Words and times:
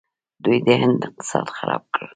دوی 0.43 0.57
د 0.67 0.69
هند 0.81 0.99
اقتصاد 1.07 1.47
خراب 1.57 1.83
کړ. 1.93 2.03